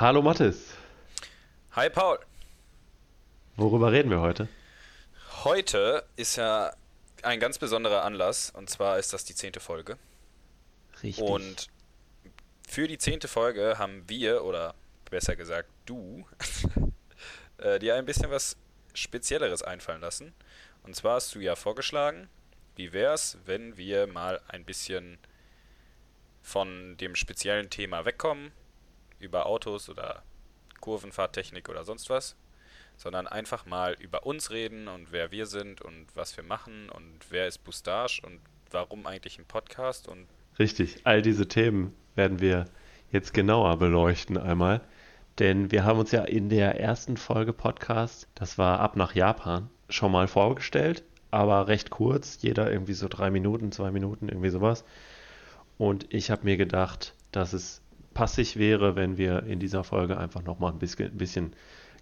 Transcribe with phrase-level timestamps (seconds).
[0.00, 0.78] Hallo Mathis.
[1.72, 2.18] Hi Paul.
[3.56, 4.48] Worüber reden wir heute?
[5.44, 6.72] Heute ist ja
[7.22, 9.98] ein ganz besonderer Anlass und zwar ist das die zehnte Folge.
[11.02, 11.22] Richtig.
[11.22, 11.66] Und
[12.66, 14.74] für die zehnte Folge haben wir, oder
[15.10, 16.26] besser gesagt du,
[17.58, 18.56] äh, dir ein bisschen was
[18.94, 20.32] Spezielleres einfallen lassen.
[20.82, 22.30] Und zwar hast du ja vorgeschlagen,
[22.74, 25.18] wie wär's, wenn wir mal ein bisschen
[26.40, 28.50] von dem speziellen Thema wegkommen,
[29.20, 30.22] über Autos oder
[30.80, 32.36] Kurvenfahrttechnik oder sonst was,
[32.96, 37.18] sondern einfach mal über uns reden und wer wir sind und was wir machen und
[37.30, 38.40] wer ist Boustage und
[38.70, 40.26] warum eigentlich ein Podcast und
[40.58, 42.66] Richtig, all diese Themen werden wir
[43.10, 44.82] jetzt genauer beleuchten einmal,
[45.38, 49.70] denn wir haben uns ja in der ersten Folge Podcast, das war ab nach Japan,
[49.88, 54.84] schon mal vorgestellt, aber recht kurz, jeder irgendwie so drei Minuten, zwei Minuten, irgendwie sowas.
[55.78, 57.80] Und ich habe mir gedacht, dass es
[58.20, 61.54] passig wäre, wenn wir in dieser Folge einfach nochmal ein bisschen, ein bisschen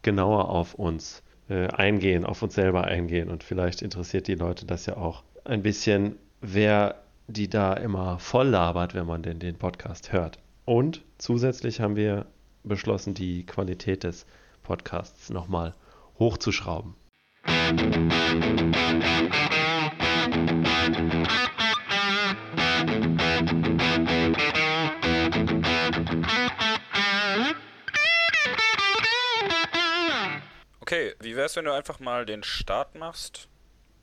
[0.02, 3.28] genauer auf uns äh, eingehen, auf uns selber eingehen.
[3.28, 6.96] Und vielleicht interessiert die Leute das ja auch ein bisschen, wer
[7.28, 10.40] die da immer voll labert, wenn man denn den Podcast hört.
[10.64, 12.26] Und zusätzlich haben wir
[12.64, 14.26] beschlossen, die Qualität des
[14.64, 15.72] Podcasts nochmal
[16.18, 16.96] hochzuschrauben.
[30.88, 33.46] Okay, wie wär's, wenn du einfach mal den Start machst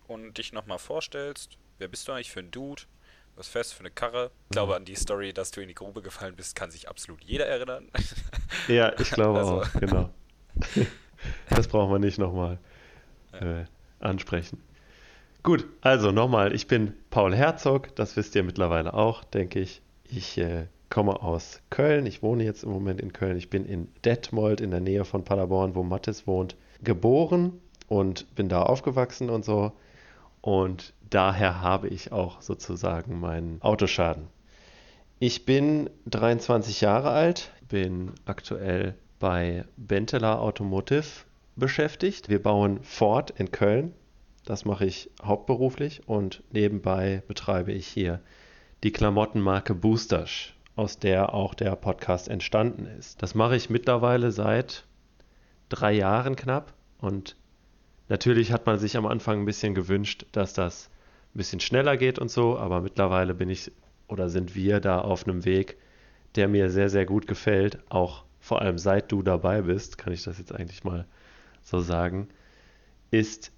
[0.08, 1.58] und dich nochmal vorstellst?
[1.80, 2.84] Wer bist du eigentlich für ein Dude?
[3.36, 4.30] Was fährst du für eine Karre?
[4.52, 7.24] Ich glaube, an die Story, dass du in die Grube gefallen bist, kann sich absolut
[7.24, 7.90] jeder erinnern.
[8.68, 9.62] Ja, ich glaube Also.
[9.62, 10.12] auch, genau.
[11.50, 12.60] Das brauchen wir nicht nochmal
[13.32, 13.64] äh,
[14.00, 14.62] ansprechen.
[15.42, 19.82] Gut, also nochmal, ich bin Paul Herzog, das wisst ihr mittlerweile auch, denke ich.
[20.04, 23.38] Ich äh, komme aus Köln, ich wohne jetzt im Moment in Köln.
[23.38, 28.48] Ich bin in Detmold in der Nähe von Paderborn, wo Mattes wohnt, geboren und bin
[28.48, 29.74] da aufgewachsen und so.
[30.42, 34.28] Und daher habe ich auch sozusagen meinen Autoschaden.
[35.20, 41.26] Ich bin 23 Jahre alt, bin aktuell bei Benteler Automotive
[41.56, 42.30] beschäftigt.
[42.30, 43.94] Wir bauen Ford in Köln.
[44.46, 48.22] Das mache ich hauptberuflich und nebenbei betreibe ich hier
[48.84, 53.24] die Klamottenmarke Boosters, aus der auch der Podcast entstanden ist.
[53.24, 54.86] Das mache ich mittlerweile seit
[55.70, 57.36] drei Jahren knapp und
[58.10, 60.90] natürlich hat man sich am Anfang ein bisschen gewünscht, dass das
[61.34, 63.72] ein bisschen schneller geht und so, aber mittlerweile bin ich
[64.08, 65.78] oder sind wir da auf einem Weg,
[66.36, 67.80] der mir sehr, sehr gut gefällt.
[67.90, 71.06] Auch vor allem seit du dabei bist, kann ich das jetzt eigentlich mal
[71.64, 72.28] so sagen,
[73.12, 73.52] ist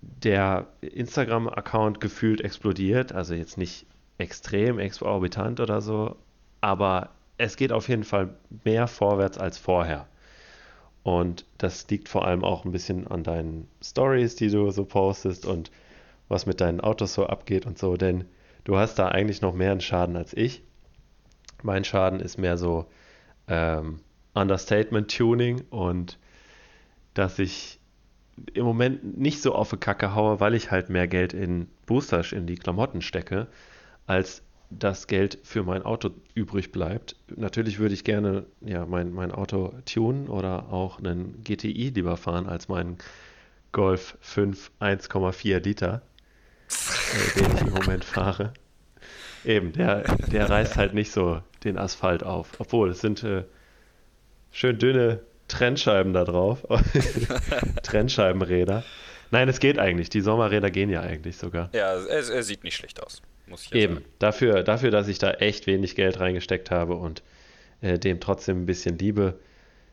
[0.00, 3.12] der Instagram-Account gefühlt explodiert.
[3.12, 3.86] Also jetzt nicht
[4.18, 6.16] extrem exorbitant oder so,
[6.60, 8.34] aber es geht auf jeden Fall
[8.64, 10.08] mehr vorwärts als vorher.
[11.08, 15.46] Und das liegt vor allem auch ein bisschen an deinen Stories, die du so postest
[15.46, 15.70] und
[16.28, 18.26] was mit deinen Autos so abgeht und so, denn
[18.64, 20.62] du hast da eigentlich noch mehr einen Schaden als ich.
[21.62, 22.84] Mein Schaden ist mehr so
[23.46, 24.00] ähm,
[24.34, 26.18] Understatement-Tuning und
[27.14, 27.80] dass ich
[28.52, 32.32] im Moment nicht so auf die Kacke haue, weil ich halt mehr Geld in Boosters,
[32.32, 33.46] in die Klamotten stecke,
[34.06, 37.16] als das Geld für mein Auto übrig bleibt.
[37.34, 42.46] Natürlich würde ich gerne ja, mein, mein Auto tunen oder auch einen GTI lieber fahren
[42.46, 42.98] als meinen
[43.72, 46.02] Golf 5 1,4 Liter,
[46.68, 48.52] äh, den ich im Moment fahre.
[49.44, 52.50] Eben, der, der reißt halt nicht so den Asphalt auf.
[52.58, 53.44] Obwohl, es sind äh,
[54.50, 56.66] schön dünne Trennscheiben da drauf.
[57.82, 58.84] Trennscheibenräder.
[59.30, 60.10] Nein, es geht eigentlich.
[60.10, 61.70] Die Sommerräder gehen ja eigentlich sogar.
[61.72, 64.06] ja, er, er sieht nicht schlecht aus, muss ich Eben, sagen.
[64.18, 67.22] dafür, dafür, dass ich da echt wenig Geld reingesteckt habe und
[67.80, 69.38] äh, dem trotzdem ein bisschen Liebe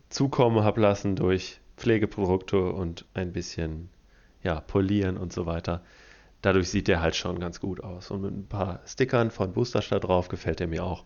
[0.10, 3.90] zukommen habe lassen durch Pflegeprodukte und ein bisschen
[4.44, 5.82] ja, polieren und so weiter.
[6.42, 8.12] Dadurch sieht der halt schon ganz gut aus.
[8.12, 11.04] Und mit ein paar Stickern von Boosterstadt drauf gefällt er mir auch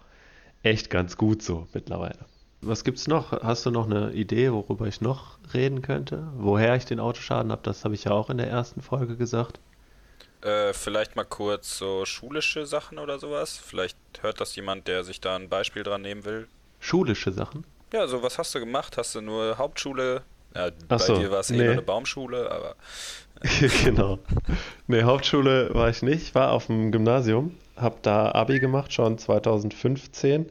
[0.63, 2.25] echt ganz gut so mittlerweile.
[2.61, 3.31] Was gibt's noch?
[3.31, 6.27] Hast du noch eine Idee, worüber ich noch reden könnte?
[6.35, 9.61] Woher ich den Autoschaden habe, das habe ich ja auch in der ersten Folge gesagt.
[10.41, 13.57] Äh, vielleicht mal kurz so schulische Sachen oder sowas.
[13.57, 16.47] Vielleicht hört das jemand, der sich da ein Beispiel dran nehmen will.
[16.79, 17.65] Schulische Sachen.
[17.91, 18.97] Ja, so was hast du gemacht?
[18.97, 20.23] Hast du nur Hauptschule?
[20.55, 21.63] Ja, bei so, dir war es eh nee.
[21.63, 22.75] nur eine Baumschule, aber
[23.83, 24.19] genau.
[24.87, 30.49] Nee, Hauptschule war ich nicht, war auf dem Gymnasium, habe da Abi gemacht, schon 2015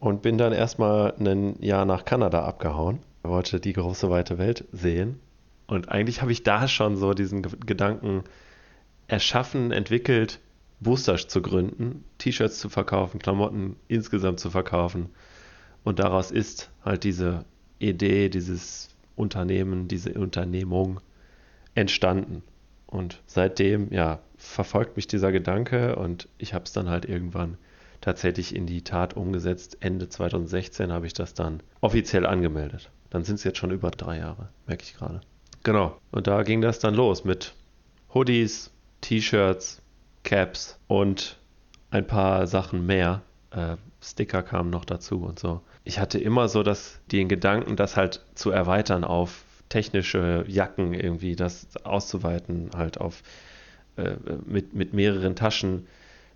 [0.00, 3.00] und bin dann erstmal ein Jahr nach Kanada abgehauen.
[3.22, 5.20] Wollte die große weite Welt sehen.
[5.66, 8.24] Und eigentlich habe ich da schon so diesen Ge- Gedanken
[9.12, 10.40] erschaffen, entwickelt,
[10.80, 15.10] Boosters zu gründen, T-Shirts zu verkaufen, Klamotten insgesamt zu verkaufen
[15.84, 17.44] Und daraus ist halt diese
[17.78, 21.00] Idee, dieses Unternehmen, diese Unternehmung
[21.74, 22.42] entstanden.
[22.86, 27.58] Und seitdem, ja, verfolgt mich dieser Gedanke und ich habe es dann halt irgendwann
[28.00, 29.76] tatsächlich in die Tat umgesetzt.
[29.80, 32.90] Ende 2016 habe ich das dann offiziell angemeldet.
[33.10, 35.20] Dann sind es jetzt schon über drei Jahre, merke ich gerade.
[35.64, 35.98] Genau.
[36.10, 37.54] Und da ging das dann los mit
[38.14, 38.72] Hoodies,
[39.02, 39.82] T-Shirts,
[40.22, 41.36] Caps und
[41.90, 43.20] ein paar Sachen mehr.
[43.50, 45.60] Äh, Sticker kamen noch dazu und so.
[45.84, 51.36] Ich hatte immer so das, den Gedanken, das halt zu erweitern auf technische Jacken irgendwie,
[51.36, 53.22] das auszuweiten, halt auf
[53.96, 54.14] äh,
[54.46, 55.86] mit, mit mehreren Taschen.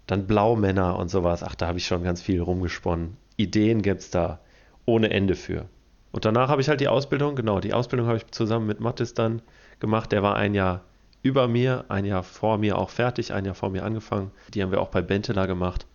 [0.06, 1.42] Dann Blaumänner und sowas.
[1.42, 3.16] Ach, da habe ich schon ganz viel rumgesponnen.
[3.36, 4.40] Ideen gibt es da
[4.84, 5.66] ohne Ende für.
[6.12, 9.14] Und danach habe ich halt die Ausbildung, genau, die Ausbildung habe ich zusammen mit Mattis
[9.14, 9.42] dann
[9.80, 10.12] gemacht.
[10.12, 10.84] Der war ein Jahr
[11.26, 14.30] über mir, ein Jahr vor mir auch fertig, ein Jahr vor mir angefangen.
[14.54, 15.86] Die haben wir auch bei Benteler gemacht.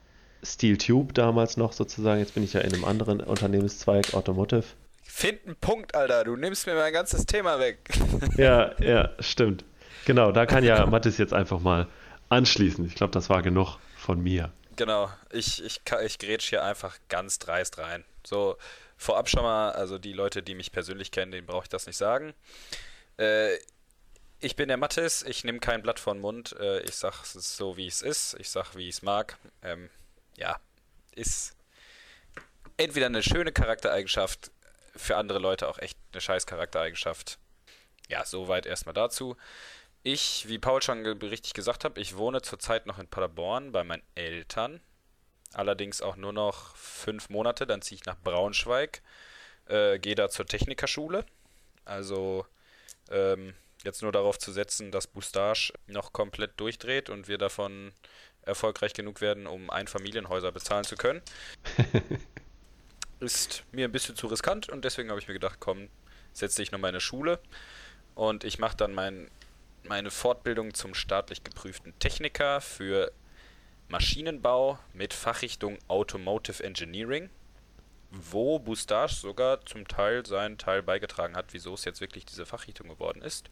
[0.44, 2.20] Steel Tube damals noch sozusagen.
[2.20, 4.66] Jetzt bin ich ja in einem anderen Unternehmenszweig, Automotive.
[5.04, 6.24] Find einen Punkt, Alter.
[6.26, 7.78] Du nimmst mir mein ganzes Thema weg.
[8.38, 9.64] ja, ja, stimmt.
[10.06, 11.88] Genau, da kann ja Mathis jetzt einfach mal
[12.30, 12.86] anschließen.
[12.86, 14.52] Ich glaube, das war genug von mir.
[14.76, 18.04] Genau, ich, ich, ich grätsch hier einfach ganz dreist rein.
[18.26, 18.58] So,
[18.98, 21.98] vorab schon mal, also die Leute, die mich persönlich kennen, denen brauche ich das nicht
[21.98, 22.34] sagen.
[23.18, 23.50] Äh,
[24.42, 26.56] ich bin der Mathis, ich nehme kein Blatt vor den Mund.
[26.60, 28.36] Äh, ich sage es so, wie es ist.
[28.40, 29.38] Ich sage, wie ich es mag.
[29.62, 29.90] Ähm,
[30.36, 30.60] ja,
[31.16, 31.56] ist
[32.78, 34.52] entweder eine schöne Charaktereigenschaft,
[34.96, 37.38] für andere Leute auch echt eine scheiß Charaktereigenschaft.
[38.10, 39.38] Ja, soweit erstmal dazu.
[40.04, 44.04] Ich, wie Paul schon richtig gesagt hat, ich wohne zurzeit noch in Paderborn bei meinen
[44.16, 44.82] Eltern.
[45.54, 49.02] Allerdings auch nur noch fünf Monate, dann ziehe ich nach Braunschweig,
[49.68, 51.26] äh, gehe da zur Technikerschule.
[51.86, 52.46] Also
[53.10, 57.92] ähm, jetzt nur darauf zu setzen, dass Boustage noch komplett durchdreht und wir davon
[58.44, 61.22] erfolgreich genug werden, um Einfamilienhäuser bezahlen zu können.
[63.20, 65.90] ist mir ein bisschen zu riskant und deswegen habe ich mir gedacht, komm,
[66.34, 67.40] setze dich nochmal in eine Schule
[68.16, 69.30] und ich mache dann mein,
[69.84, 73.12] meine Fortbildung zum staatlich geprüften Techniker für
[73.90, 77.30] Maschinenbau mit Fachrichtung Automotive Engineering,
[78.12, 82.90] wo Boustage sogar zum Teil seinen Teil beigetragen hat, wieso es jetzt wirklich diese Fachrichtung
[82.90, 83.50] geworden ist.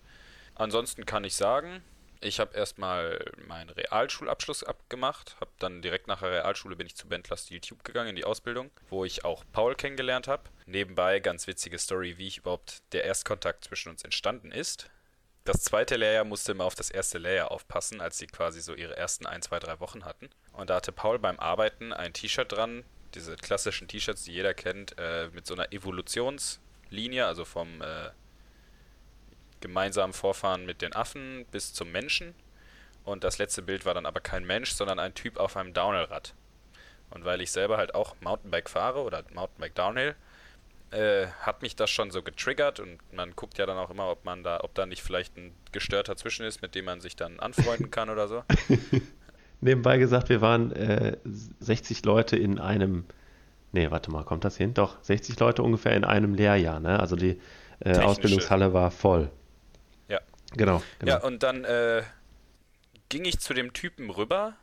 [0.56, 1.82] Ansonsten kann ich sagen,
[2.22, 7.08] ich habe erstmal meinen Realschulabschluss abgemacht, habe dann direkt nach der Realschule bin ich zu
[7.08, 10.44] Bentler Steel Tube gegangen in die Ausbildung, wo ich auch Paul kennengelernt habe.
[10.66, 14.90] Nebenbei ganz witzige Story, wie ich überhaupt der Erstkontakt zwischen uns entstanden ist.
[15.46, 18.98] Das zweite Lehrjahr musste immer auf das erste Lehrjahr aufpassen, als sie quasi so ihre
[18.98, 20.30] ersten ein, zwei, drei Wochen hatten.
[20.52, 22.84] Und da hatte Paul beim Arbeiten ein T-Shirt dran,
[23.16, 28.10] diese klassischen T-Shirts, die jeder kennt, äh, mit so einer Evolutionslinie, also vom äh,
[29.62, 32.36] gemeinsamen Vorfahren mit den Affen bis zum Menschen.
[33.04, 36.34] Und das letzte Bild war dann aber kein Mensch, sondern ein Typ auf einem Downhill-Rad.
[37.10, 40.16] Und weil ich selber halt auch Mountainbike fahre oder Mountainbike Downhill,
[40.92, 44.26] äh, hat mich das schon so getriggert und man guckt ja dann auch immer, ob
[44.26, 47.40] man da, ob da nicht vielleicht ein Gestörter zwischen ist, mit dem man sich dann
[47.40, 48.44] anfreunden kann oder so.
[49.62, 53.06] Nebenbei gesagt, wir waren äh, 60 Leute in einem,
[53.72, 54.74] nee, warte mal, kommt das hin?
[54.74, 57.00] Doch, 60 Leute ungefähr in einem Lehrjahr, ne?
[57.00, 57.40] Also die
[57.80, 59.32] äh, Ausbildungshalle war voll.
[60.56, 61.12] Genau, genau.
[61.12, 62.04] Ja, und dann äh,
[63.10, 64.56] ging ich zu dem Typen rüber,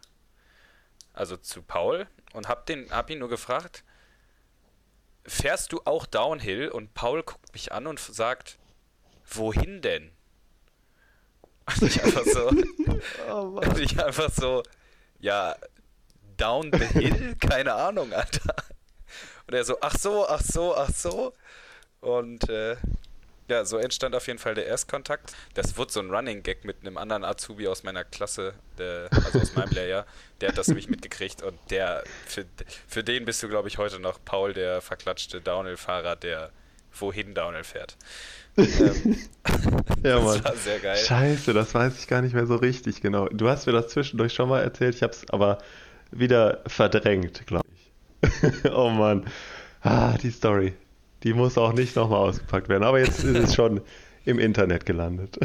[1.13, 3.85] also zu Paul, und hab, den, hab ihn nur gefragt,
[5.25, 6.69] fährst du auch Downhill?
[6.69, 8.59] Und Paul guckt mich an und sagt,
[9.25, 10.11] wohin denn?
[11.81, 12.49] Und ich einfach so,
[13.29, 14.63] oh und ich einfach so,
[15.27, 15.57] ja,
[16.37, 17.35] down the hill?
[17.41, 18.55] Keine Ahnung, Alter.
[19.47, 21.35] Und er so, ach so, ach so, ach so.
[22.01, 22.77] Und äh,
[23.49, 25.33] ja, so entstand auf jeden Fall der Erstkontakt.
[25.55, 29.41] Das wurde so ein Running Gag mit einem anderen Azubi aus meiner Klasse, der, also
[29.41, 30.07] aus meinem Lehrjahr.
[30.41, 32.45] Der hat das nämlich mitgekriegt und der, für,
[32.87, 36.53] für den bist du, glaube ich, heute noch Paul, der verklatschte Downhill-Fahrer, der
[37.01, 37.97] wohin Downhill fährt.
[38.57, 39.17] ähm,
[40.03, 40.43] ja, Mann.
[40.43, 40.97] Das war sehr geil.
[40.97, 43.29] Scheiße, das weiß ich gar nicht mehr so richtig genau.
[43.29, 45.59] Du hast mir das zwischendurch schon mal erzählt, ich habe es aber
[46.11, 48.73] wieder verdrängt, glaube ich.
[48.73, 49.27] oh Mann.
[49.83, 50.75] Ah, die Story.
[51.23, 52.85] Die muss auch nicht nochmal ausgepackt werden.
[52.85, 53.81] Aber jetzt ist es schon
[54.25, 55.39] im Internet gelandet.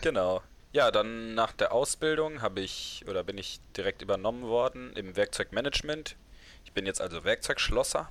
[0.00, 0.42] genau.
[0.72, 6.16] Ja, dann nach der Ausbildung habe ich oder bin ich direkt übernommen worden im Werkzeugmanagement.
[6.64, 8.08] Ich bin jetzt also Werkzeugschlosser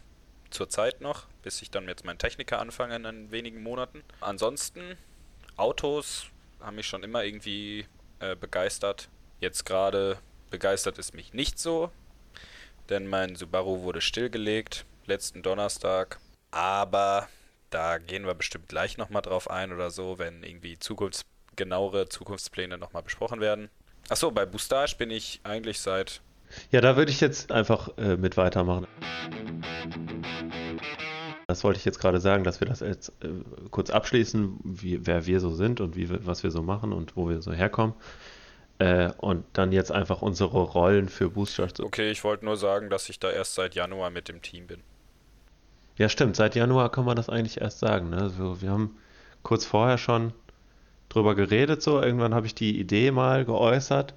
[0.53, 4.03] zurzeit noch, bis ich dann jetzt meinen Techniker anfange in wenigen Monaten.
[4.21, 4.97] Ansonsten
[5.55, 6.27] Autos
[6.59, 7.85] haben mich schon immer irgendwie
[8.19, 9.09] äh, begeistert.
[9.39, 10.17] Jetzt gerade
[10.49, 11.91] begeistert es mich nicht so,
[12.89, 16.19] denn mein Subaru wurde stillgelegt letzten Donnerstag
[16.53, 17.27] aber
[17.71, 22.77] da gehen wir bestimmt gleich nochmal drauf ein oder so, wenn irgendwie Zukunfts genauere Zukunftspläne
[22.77, 23.69] nochmal besprochen werden.
[24.09, 26.21] Achso, bei Boustage bin ich eigentlich seit.
[26.71, 28.87] Ja, da würde ich jetzt einfach äh, mit weitermachen.
[31.47, 33.29] das wollte ich jetzt gerade sagen, dass wir das jetzt äh,
[33.69, 37.29] kurz abschließen, wie, wer wir so sind und wie, was wir so machen und wo
[37.29, 37.93] wir so herkommen.
[38.79, 41.67] Äh, und dann jetzt einfach unsere Rollen für Booster.
[41.81, 44.81] Okay, ich wollte nur sagen, dass ich da erst seit Januar mit dem Team bin.
[45.97, 46.35] Ja, stimmt.
[46.35, 48.09] Seit Januar kann man das eigentlich erst sagen.
[48.09, 48.17] Ne?
[48.17, 48.97] Also wir haben
[49.43, 50.33] kurz vorher schon
[51.09, 52.01] drüber geredet, so.
[52.01, 54.15] Irgendwann habe ich die Idee mal geäußert,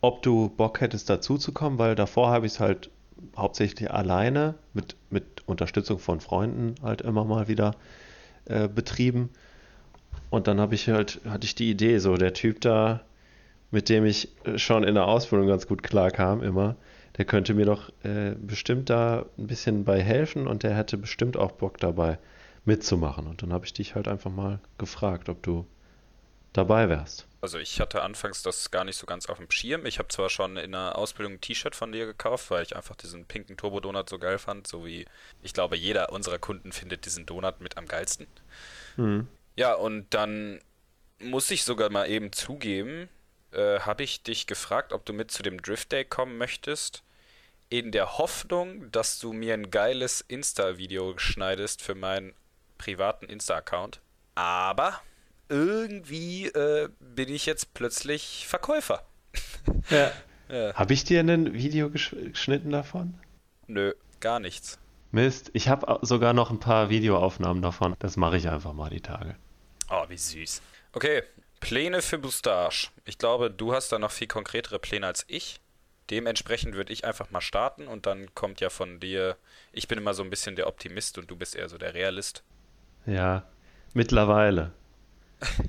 [0.00, 2.90] ob du Bock hättest dazu zu kommen, weil davor habe ich es halt
[3.36, 7.74] hauptsächlich alleine mit, mit Unterstützung von Freunden halt immer mal wieder
[8.46, 9.30] äh, betrieben.
[10.30, 13.02] Und dann habe ich halt, hatte ich die Idee, so der Typ da,
[13.70, 16.76] mit dem ich schon in der Ausbildung ganz gut klarkam, immer,
[17.18, 21.36] der könnte mir doch äh, bestimmt da ein bisschen bei helfen und der hätte bestimmt
[21.36, 22.18] auch Bock dabei
[22.64, 23.26] mitzumachen.
[23.26, 25.66] Und dann habe ich dich halt einfach mal gefragt, ob du
[26.52, 27.26] dabei wärst.
[27.40, 29.86] Also ich hatte anfangs das gar nicht so ganz auf dem Schirm.
[29.86, 32.96] Ich habe zwar schon in der Ausbildung ein T-Shirt von dir gekauft, weil ich einfach
[32.96, 35.06] diesen pinken Turbo-Donut so geil fand, so wie
[35.42, 38.26] ich glaube, jeder unserer Kunden findet diesen Donut mit am geilsten.
[38.96, 39.26] Mhm.
[39.56, 40.60] Ja, und dann
[41.18, 43.08] muss ich sogar mal eben zugeben,
[43.52, 47.02] äh, habe ich dich gefragt, ob du mit zu dem Drift Day kommen möchtest,
[47.70, 52.34] in der Hoffnung, dass du mir ein geiles Insta-Video schneidest für meinen
[52.78, 54.00] privaten Insta-Account.
[54.34, 55.00] Aber
[55.50, 59.04] irgendwie äh, bin ich jetzt plötzlich Verkäufer.
[59.90, 60.12] Ja.
[60.48, 60.74] ja.
[60.74, 63.18] Habe ich dir ein Video geschnitten davon?
[63.66, 64.78] Nö, gar nichts.
[65.10, 67.96] Mist, ich habe sogar noch ein paar Videoaufnahmen davon.
[67.98, 69.36] Das mache ich einfach mal die Tage.
[69.90, 70.62] Oh, wie süß.
[70.92, 71.22] Okay,
[71.58, 72.88] Pläne für Boustage.
[73.04, 75.60] Ich glaube, du hast da noch viel konkretere Pläne als ich.
[76.10, 79.36] Dementsprechend würde ich einfach mal starten und dann kommt ja von dir.
[79.72, 82.42] Ich bin immer so ein bisschen der Optimist und du bist eher so der Realist.
[83.06, 83.44] Ja,
[83.94, 84.72] mittlerweile.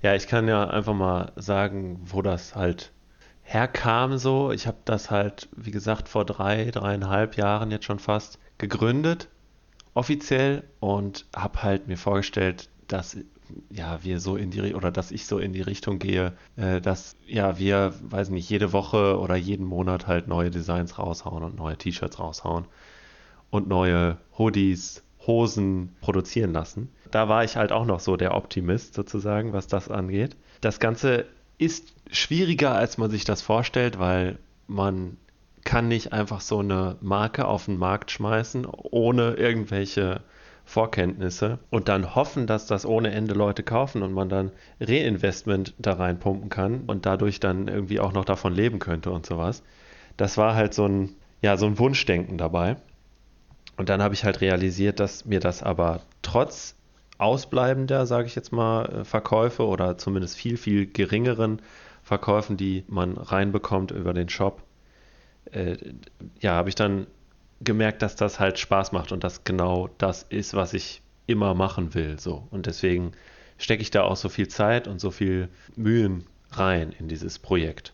[0.01, 2.91] Ja, ich kann ja einfach mal sagen, wo das halt
[3.43, 4.51] herkam so.
[4.51, 9.29] Ich habe das halt, wie gesagt, vor drei, dreieinhalb Jahren jetzt schon fast gegründet,
[9.93, 13.17] offiziell, und habe halt mir vorgestellt, dass
[13.69, 17.15] ja, wir so in die oder dass ich so in die Richtung gehe, äh, dass
[17.27, 21.77] ja wir, weiß nicht, jede Woche oder jeden Monat halt neue Designs raushauen und neue
[21.77, 22.65] T-Shirts raushauen
[23.49, 26.89] und neue Hoodies, Hosen produzieren lassen.
[27.11, 30.35] Da war ich halt auch noch so der Optimist sozusagen, was das angeht.
[30.61, 31.25] Das Ganze
[31.57, 35.17] ist schwieriger, als man sich das vorstellt, weil man
[35.63, 40.21] kann nicht einfach so eine Marke auf den Markt schmeißen, ohne irgendwelche
[40.65, 45.93] Vorkenntnisse und dann hoffen, dass das ohne Ende Leute kaufen und man dann Reinvestment da
[45.93, 49.63] reinpumpen kann und dadurch dann irgendwie auch noch davon leben könnte und sowas.
[50.17, 52.77] Das war halt so ein, ja, so ein Wunschdenken dabei.
[53.77, 56.75] Und dann habe ich halt realisiert, dass mir das aber trotz
[57.21, 61.61] ausbleibender, sage ich jetzt mal, äh, Verkäufe oder zumindest viel, viel geringeren
[62.03, 64.63] Verkäufen, die man reinbekommt über den Shop,
[65.51, 65.77] äh,
[66.39, 67.07] ja, habe ich dann
[67.61, 71.93] gemerkt, dass das halt Spaß macht und dass genau das ist, was ich immer machen
[71.93, 72.19] will.
[72.19, 72.47] So.
[72.49, 73.11] Und deswegen
[73.57, 77.93] stecke ich da auch so viel Zeit und so viel Mühen rein in dieses Projekt.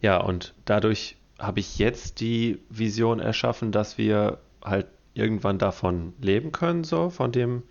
[0.00, 6.52] Ja, und dadurch habe ich jetzt die Vision erschaffen, dass wir halt irgendwann davon leben
[6.52, 7.64] können, so von dem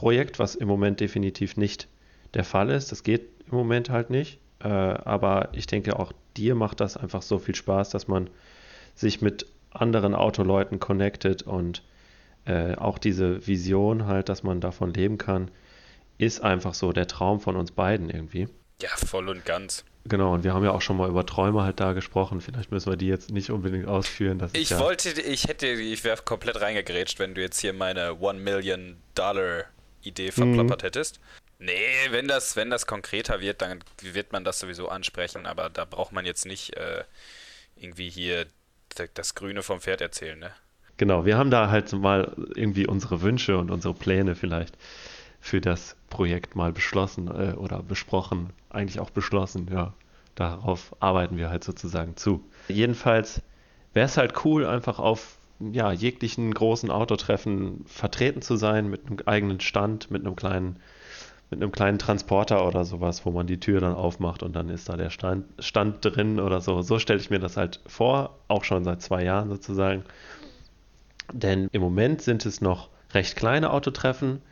[0.00, 1.86] Projekt, was im Moment definitiv nicht
[2.32, 2.90] der Fall ist.
[2.90, 4.38] Das geht im Moment halt nicht.
[4.64, 8.30] Äh, aber ich denke, auch dir macht das einfach so viel Spaß, dass man
[8.94, 11.82] sich mit anderen Autoleuten connected und
[12.46, 15.50] äh, auch diese Vision halt, dass man davon leben kann,
[16.16, 18.48] ist einfach so der Traum von uns beiden irgendwie.
[18.80, 19.84] Ja, voll und ganz.
[20.06, 22.40] Genau, und wir haben ja auch schon mal über Träume halt da gesprochen.
[22.40, 24.48] Vielleicht müssen wir die jetzt nicht unbedingt ausführen.
[24.54, 28.40] Ich ja wollte, ich hätte, ich wäre komplett reingegrätscht, wenn du jetzt hier meine One
[28.40, 29.66] Million Dollar
[30.02, 30.86] Idee verplappert mhm.
[30.86, 31.20] hättest.
[31.58, 35.84] Nee, wenn das, wenn das konkreter wird, dann wird man das sowieso ansprechen, aber da
[35.84, 37.04] braucht man jetzt nicht äh,
[37.76, 38.46] irgendwie hier
[39.14, 40.52] das Grüne vom Pferd erzählen, ne?
[40.96, 44.76] Genau, wir haben da halt mal irgendwie unsere Wünsche und unsere Pläne vielleicht
[45.40, 49.94] für das Projekt mal beschlossen äh, oder besprochen, eigentlich auch beschlossen, ja.
[50.34, 52.42] Darauf arbeiten wir halt sozusagen zu.
[52.68, 53.42] Jedenfalls
[53.92, 55.36] wäre es halt cool, einfach auf
[55.72, 60.76] ja, jeglichen großen Autotreffen vertreten zu sein, mit einem eigenen Stand, mit einem kleinen
[61.50, 64.88] mit einem kleinen Transporter oder sowas, wo man die Tür dann aufmacht und dann ist
[64.88, 66.80] da der Stand, Stand drin oder so.
[66.80, 70.04] So stelle ich mir das halt vor, auch schon seit zwei Jahren sozusagen.
[71.32, 74.42] Denn im Moment sind es noch recht kleine Autotreffen,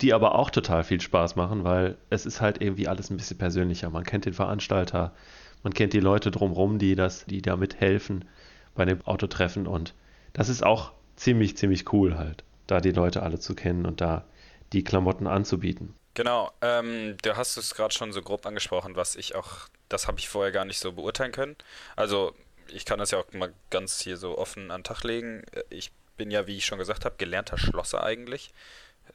[0.00, 3.38] die aber auch total viel Spaß machen, weil es ist halt irgendwie alles ein bisschen
[3.38, 3.90] persönlicher.
[3.90, 5.12] Man kennt den Veranstalter,
[5.62, 8.24] man kennt die Leute drumherum, die das, die da mithelfen
[8.74, 9.94] bei dem Autotreffen und
[10.36, 14.26] das ist auch ziemlich, ziemlich cool halt, da die Leute alle zu kennen und da
[14.74, 15.94] die Klamotten anzubieten.
[16.12, 20.18] Genau, ähm, du hast es gerade schon so grob angesprochen, was ich auch, das habe
[20.18, 21.56] ich vorher gar nicht so beurteilen können.
[21.96, 22.34] Also
[22.68, 25.42] ich kann das ja auch mal ganz hier so offen an den Tag legen.
[25.70, 28.52] Ich bin ja, wie ich schon gesagt habe, gelernter Schlosser eigentlich.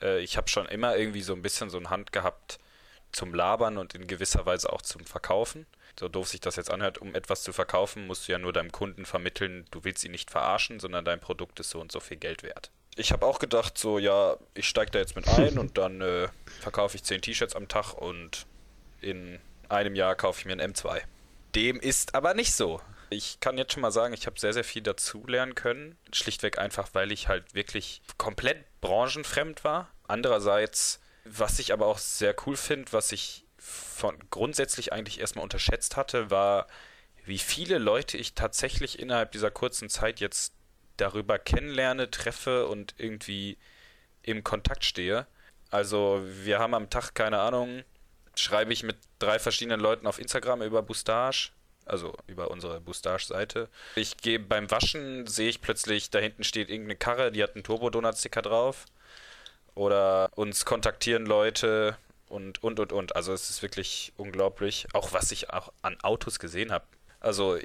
[0.01, 2.59] Äh, ich habe schon immer irgendwie so ein bisschen so eine Hand gehabt
[3.11, 5.67] zum Labern und in gewisser Weise auch zum Verkaufen.
[6.01, 8.71] So doof sich das jetzt anhört, um etwas zu verkaufen, musst du ja nur deinem
[8.71, 12.17] Kunden vermitteln, du willst ihn nicht verarschen, sondern dein Produkt ist so und so viel
[12.17, 12.71] Geld wert.
[12.95, 16.27] Ich habe auch gedacht, so, ja, ich steige da jetzt mit ein und dann äh,
[16.59, 18.47] verkaufe ich 10 T-Shirts am Tag und
[18.99, 19.39] in
[19.69, 21.01] einem Jahr kaufe ich mir ein M2.
[21.53, 22.81] Dem ist aber nicht so.
[23.11, 25.99] Ich kann jetzt schon mal sagen, ich habe sehr, sehr viel dazulernen können.
[26.11, 29.91] Schlichtweg einfach, weil ich halt wirklich komplett branchenfremd war.
[30.07, 35.95] Andererseits, was ich aber auch sehr cool finde, was ich von grundsätzlich eigentlich erstmal unterschätzt
[35.95, 36.65] hatte, war,
[37.25, 40.53] wie viele Leute ich tatsächlich innerhalb dieser kurzen Zeit jetzt
[40.97, 43.59] darüber kennenlerne, treffe und irgendwie
[44.23, 45.27] im Kontakt stehe.
[45.69, 47.83] Also wir haben am Tag, keine Ahnung,
[48.35, 51.51] schreibe ich mit drei verschiedenen Leuten auf Instagram über Boustage,
[51.85, 53.69] also über unsere Boustage-Seite.
[53.95, 57.63] Ich gehe beim Waschen, sehe ich plötzlich, da hinten steht irgendeine Karre, die hat einen
[57.63, 58.85] Turbo-Donut-Sticker drauf.
[59.75, 61.95] Oder uns kontaktieren Leute
[62.31, 63.15] und, und, und, und.
[63.15, 66.85] Also es ist wirklich unglaublich, auch was ich auch an Autos gesehen habe.
[67.19, 67.57] Also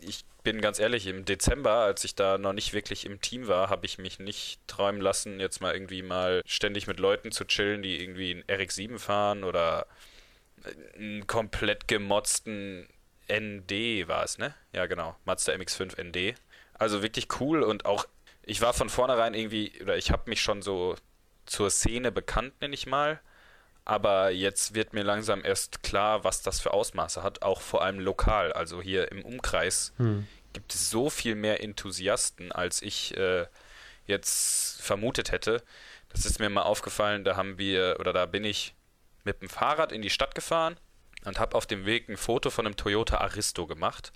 [0.00, 3.70] ich bin ganz ehrlich, im Dezember, als ich da noch nicht wirklich im Team war,
[3.70, 7.82] habe ich mich nicht träumen lassen, jetzt mal irgendwie mal ständig mit Leuten zu chillen,
[7.82, 9.86] die irgendwie einen RX-7 fahren oder
[10.94, 12.88] einen komplett gemotzten
[13.30, 14.54] ND war es, ne?
[14.72, 15.16] Ja, genau.
[15.24, 16.36] Mazda MX5 ND.
[16.74, 18.06] Also wirklich cool und auch,
[18.42, 20.96] ich war von vornherein irgendwie, oder ich habe mich schon so
[21.46, 23.20] zur Szene bekannt, nenne ich mal.
[23.84, 28.00] Aber jetzt wird mir langsam erst klar, was das für Ausmaße hat, auch vor allem
[28.00, 28.52] lokal.
[28.52, 30.26] Also hier im Umkreis hm.
[30.54, 33.46] gibt es so viel mehr Enthusiasten, als ich äh,
[34.06, 35.62] jetzt vermutet hätte.
[36.08, 38.74] Das ist mir mal aufgefallen, da haben wir, oder da bin ich
[39.24, 40.76] mit dem Fahrrad in die Stadt gefahren
[41.24, 44.12] und habe auf dem Weg ein Foto von einem Toyota Aristo gemacht.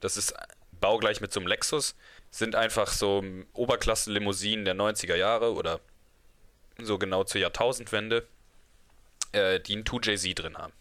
[0.00, 0.34] Das ist
[0.72, 1.94] baugleich mit so einem Lexus.
[2.30, 5.80] Sind einfach so Oberklassen-Limousinen der 90er Jahre oder
[6.78, 8.26] so genau zur Jahrtausendwende
[9.32, 10.72] äh, die einen 2JZ drin haben.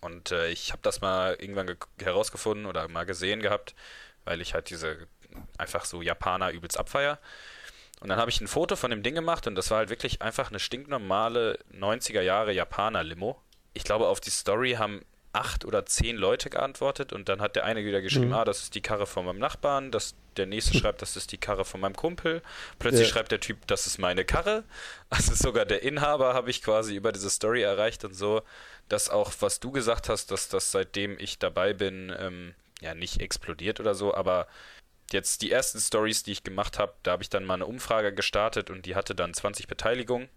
[0.00, 3.74] Und äh, ich habe das mal irgendwann herausgefunden oder mal gesehen gehabt,
[4.24, 5.08] weil ich halt diese
[5.58, 7.18] einfach so Japaner übelst abfeier.
[8.00, 10.20] Und dann habe ich ein Foto von dem Ding gemacht und das war halt wirklich
[10.22, 13.40] einfach eine stinknormale 90er Jahre Japaner-Limo.
[13.72, 15.04] Ich glaube, auf die Story haben
[15.36, 18.34] acht oder zehn Leute geantwortet und dann hat der eine wieder geschrieben, mhm.
[18.34, 21.38] ah, das ist die Karre von meinem Nachbarn, das, der nächste schreibt, das ist die
[21.38, 22.42] Karre von meinem Kumpel.
[22.78, 23.14] Plötzlich ja.
[23.14, 24.64] schreibt der Typ, das ist meine Karre.
[25.08, 28.42] Also sogar der Inhaber habe ich quasi über diese Story erreicht und so,
[28.88, 33.20] dass auch, was du gesagt hast, dass das seitdem ich dabei bin, ähm, ja, nicht
[33.20, 34.48] explodiert oder so, aber
[35.12, 38.12] jetzt die ersten Stories, die ich gemacht habe, da habe ich dann mal eine Umfrage
[38.12, 40.28] gestartet und die hatte dann 20 Beteiligungen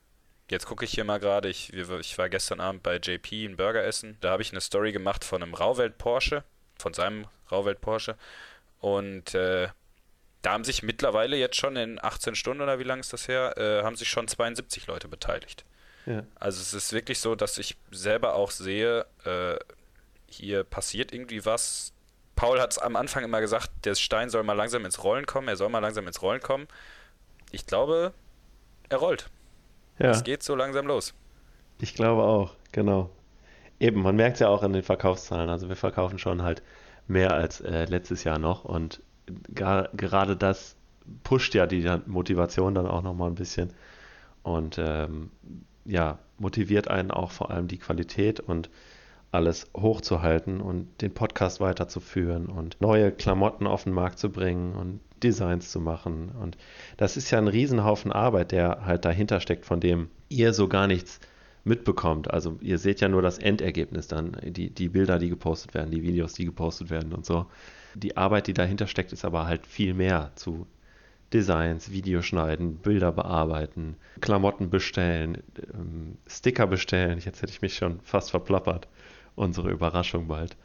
[0.50, 3.84] Jetzt gucke ich hier mal gerade, ich, ich war gestern Abend bei JP ein Burger
[3.84, 4.18] essen.
[4.22, 6.44] Da habe ich eine Story gemacht von einem Rauwelt Porsche,
[6.78, 8.16] von seinem Rauwelt Porsche.
[8.80, 9.68] Und äh,
[10.42, 13.58] da haben sich mittlerweile jetzt schon in 18 Stunden oder wie lange ist das her,
[13.58, 15.66] äh, haben sich schon 72 Leute beteiligt.
[16.06, 16.24] Ja.
[16.36, 19.58] Also es ist wirklich so, dass ich selber auch sehe, äh,
[20.28, 21.94] hier passiert irgendwie was.
[22.36, 25.48] Paul hat es am Anfang immer gesagt, der Stein soll mal langsam ins Rollen kommen,
[25.48, 26.68] er soll mal langsam ins Rollen kommen.
[27.52, 28.14] Ich glaube,
[28.88, 29.30] er rollt.
[30.00, 30.12] Ja.
[30.12, 31.14] Es geht so langsam los.
[31.82, 33.10] Ich glaube auch, genau.
[33.80, 35.50] Eben, man merkt es ja auch an den Verkaufszahlen.
[35.50, 36.62] Also wir verkaufen schon halt
[37.08, 39.02] mehr als äh, letztes Jahr noch und
[39.54, 40.76] gar, gerade das
[41.24, 43.74] pusht ja die Motivation dann auch nochmal ein bisschen
[44.44, 45.32] und ähm,
[45.86, 48.70] ja, motiviert einen auch vor allem die Qualität und
[49.32, 55.00] alles hochzuhalten und den Podcast weiterzuführen und neue Klamotten auf den Markt zu bringen und
[55.20, 56.32] Designs zu machen.
[56.42, 56.58] Und
[56.98, 60.88] das ist ja ein Riesenhaufen Arbeit, der halt dahinter steckt, von dem ihr so gar
[60.88, 61.20] nichts
[61.64, 62.32] mitbekommt.
[62.32, 66.04] Also ihr seht ja nur das Endergebnis dann, die, die Bilder, die gepostet werden, die
[66.04, 67.46] Videos, die gepostet werden und so.
[67.96, 70.68] Die Arbeit, die dahinter steckt, ist aber halt viel mehr zu
[71.34, 77.20] Designs, Videoschneiden, Bilder bearbeiten, Klamotten bestellen, ähm, Sticker bestellen.
[77.20, 78.88] Jetzt hätte ich mich schon fast verplappert.
[79.36, 80.58] Unsere Überraschung bald.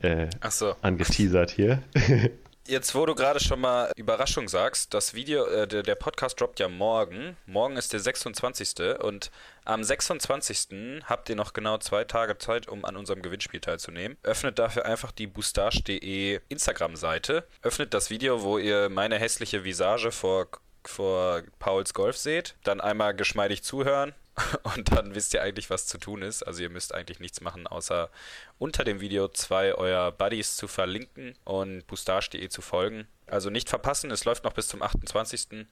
[0.00, 0.74] Äh, so.
[0.80, 1.82] Angeteasert hier.
[2.70, 6.60] Jetzt, wo du gerade schon mal Überraschung sagst, das Video, äh, der, der, Podcast droppt
[6.60, 7.36] ja morgen.
[7.44, 9.00] Morgen ist der 26.
[9.02, 9.32] Und
[9.64, 11.02] am 26.
[11.02, 14.16] habt ihr noch genau zwei Tage Zeit, um an unserem Gewinnspiel teilzunehmen.
[14.22, 17.44] Öffnet dafür einfach die boostage.de Instagram-Seite.
[17.62, 20.46] Öffnet das Video, wo ihr meine hässliche Visage vor,
[20.84, 22.54] vor Pauls Golf seht.
[22.62, 24.14] Dann einmal geschmeidig zuhören
[24.74, 26.42] und dann wisst ihr eigentlich, was zu tun ist.
[26.42, 28.10] Also ihr müsst eigentlich nichts machen, außer
[28.58, 33.06] unter dem Video zwei eurer Buddies zu verlinken und boostage.de zu folgen.
[33.26, 35.66] Also nicht verpassen, es läuft noch bis zum 28.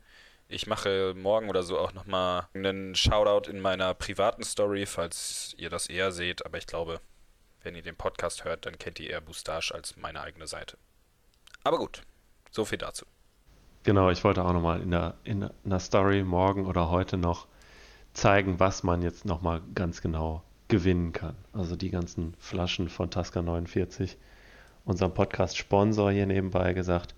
[0.49, 5.69] Ich mache morgen oder so auch nochmal einen Shoutout in meiner privaten Story, falls ihr
[5.69, 6.47] das eher seht.
[6.47, 7.01] Aber ich glaube,
[7.63, 10.79] wenn ihr den Podcast hört, dann kennt ihr eher Boostage als meine eigene Seite.
[11.65, 12.03] Aber gut,
[12.51, 13.05] so viel dazu.
[13.83, 17.47] Genau, ich wollte auch nochmal in der, in der Story morgen oder heute noch
[18.19, 21.37] zeigen, was man jetzt nochmal ganz genau gewinnen kann.
[21.53, 24.17] Also die ganzen Flaschen von Tasca 49,
[24.85, 27.15] unserem Podcast-Sponsor hier nebenbei gesagt,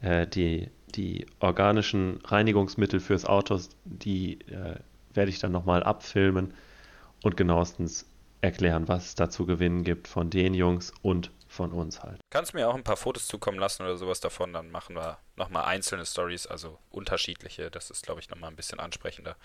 [0.00, 4.76] äh, die, die organischen Reinigungsmittel fürs Auto, die äh,
[5.12, 6.54] werde ich dann nochmal abfilmen
[7.22, 8.06] und genauestens
[8.40, 12.20] erklären, was es da zu gewinnen gibt von den Jungs und von uns halt.
[12.30, 15.64] Kannst mir auch ein paar Fotos zukommen lassen oder sowas davon, dann machen wir nochmal
[15.64, 17.70] einzelne Stories, also unterschiedliche.
[17.70, 19.36] Das ist, glaube ich, nochmal ein bisschen ansprechender.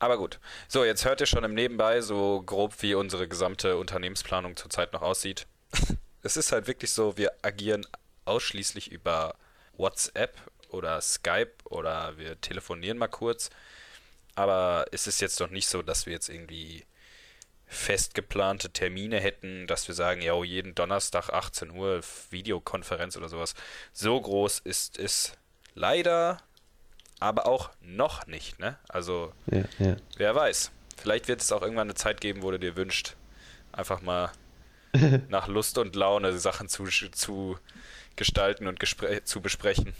[0.00, 0.40] Aber gut.
[0.66, 5.02] So, jetzt hört ihr schon im Nebenbei so grob, wie unsere gesamte Unternehmensplanung zurzeit noch
[5.02, 5.46] aussieht.
[6.22, 7.86] es ist halt wirklich so, wir agieren
[8.24, 9.36] ausschließlich über
[9.76, 10.36] WhatsApp
[10.70, 13.50] oder Skype oder wir telefonieren mal kurz.
[14.36, 16.86] Aber es ist jetzt doch nicht so, dass wir jetzt irgendwie
[17.66, 23.54] fest geplante Termine hätten, dass wir sagen, ja, jeden Donnerstag 18 Uhr Videokonferenz oder sowas.
[23.92, 25.34] So groß ist es
[25.74, 26.38] leider,
[27.20, 28.76] aber auch noch nicht, ne?
[28.88, 29.96] Also, ja, ja.
[30.16, 30.70] wer weiß.
[30.96, 33.14] Vielleicht wird es auch irgendwann eine Zeit geben, wo du dir wünscht,
[33.72, 34.32] einfach mal
[35.28, 37.58] nach Lust und Laune Sachen zu, zu
[38.16, 38.78] gestalten und
[39.24, 39.94] zu besprechen.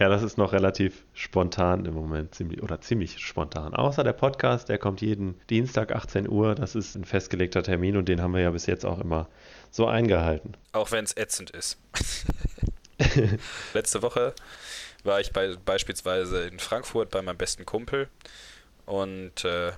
[0.00, 3.74] Ja, das ist noch relativ spontan im Moment, ziemlich, oder ziemlich spontan.
[3.74, 6.54] Außer der Podcast, der kommt jeden Dienstag 18 Uhr.
[6.54, 9.28] Das ist ein festgelegter Termin und den haben wir ja bis jetzt auch immer
[9.70, 10.56] so eingehalten.
[10.72, 11.78] Auch wenn es ätzend ist.
[13.74, 14.34] Letzte Woche
[15.04, 18.08] war ich bei, beispielsweise in Frankfurt bei meinem besten Kumpel
[18.86, 19.72] und äh,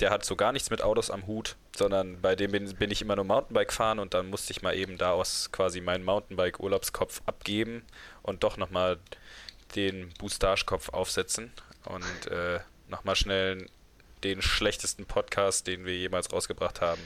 [0.00, 3.02] der hat so gar nichts mit Autos am Hut, sondern bei dem bin, bin ich
[3.02, 7.22] immer nur Mountainbike fahren und dann musste ich mal eben da aus quasi meinen Mountainbike-Urlaubskopf
[7.26, 7.82] abgeben
[8.22, 8.98] und doch nochmal
[9.76, 11.52] den Boostage-Kopf aufsetzen
[11.84, 13.66] und äh, nochmal schnell
[14.24, 17.00] den schlechtesten Podcast, den wir jemals rausgebracht haben,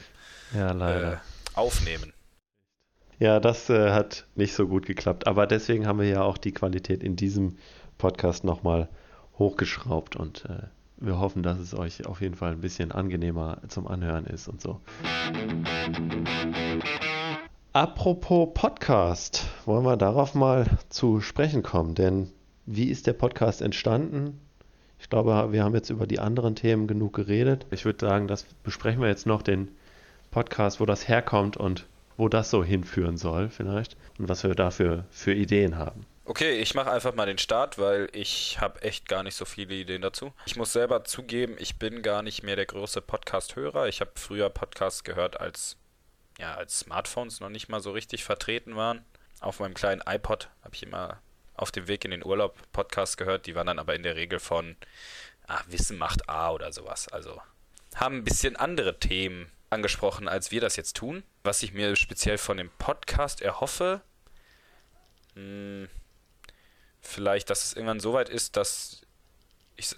[0.53, 1.13] ja.
[1.13, 1.17] Äh,
[1.53, 2.13] aufnehmen.
[3.17, 6.51] Ja, das äh, hat nicht so gut geklappt, aber deswegen haben wir ja auch die
[6.51, 7.55] Qualität in diesem
[7.97, 8.89] Podcast nochmal
[9.39, 10.63] hochgeschraubt und äh,
[10.97, 14.61] wir hoffen, dass es euch auf jeden Fall ein bisschen angenehmer zum Anhören ist und
[14.61, 14.81] so.
[17.71, 22.29] Apropos Podcast, wollen wir darauf mal zu sprechen kommen, denn
[22.65, 24.41] wie ist der Podcast entstanden?
[24.99, 27.65] Ich glaube, wir haben jetzt über die anderen Themen genug geredet.
[27.71, 29.69] Ich würde sagen, das besprechen wir jetzt noch den
[30.31, 31.85] Podcast, wo das herkommt und
[32.17, 36.05] wo das so hinführen soll vielleicht und was wir dafür für Ideen haben.
[36.27, 39.75] Okay, ich mache einfach mal den Start, weil ich habe echt gar nicht so viele
[39.75, 40.33] Ideen dazu.
[40.47, 43.87] Ich muss selber zugeben, ich bin gar nicht mehr der größte Podcast-Hörer.
[43.87, 45.77] Ich habe früher Podcasts gehört, als
[46.39, 49.05] ja, als Smartphones noch nicht mal so richtig vertreten waren.
[49.39, 51.19] Auf meinem kleinen iPod habe ich immer
[51.55, 53.45] auf dem Weg in den Urlaub Podcasts gehört.
[53.45, 54.75] Die waren dann aber in der Regel von
[55.47, 57.07] ah, Wissen macht A oder sowas.
[57.07, 57.41] Also
[57.95, 61.23] haben ein bisschen andere Themen angesprochen, als wir das jetzt tun.
[61.43, 64.01] Was ich mir speziell von dem Podcast erhoffe,
[65.35, 65.89] mh, hm,
[67.01, 69.01] vielleicht, dass es irgendwann so weit ist, dass
[69.75, 69.93] ich,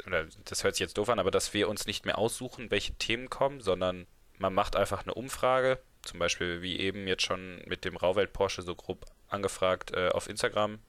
[0.45, 3.29] das hört sich jetzt doof an, aber dass wir uns nicht mehr aussuchen, welche Themen
[3.29, 7.95] kommen, sondern man macht einfach eine Umfrage, zum Beispiel wie eben jetzt schon mit dem
[7.95, 10.79] Rauwelt Porsche so grob angefragt äh, auf Instagram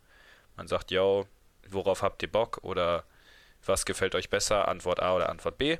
[0.59, 1.23] man sagt, ja,
[1.71, 3.05] worauf habt ihr Bock oder
[3.65, 5.79] was gefällt euch besser, Antwort A oder Antwort B.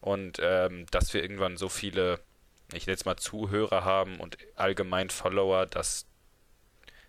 [0.00, 2.20] Und ähm, dass wir irgendwann so viele,
[2.74, 6.06] ich es mal Zuhörer haben und allgemein Follower, dass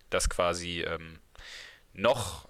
[0.09, 1.19] das quasi ähm,
[1.93, 2.47] noch,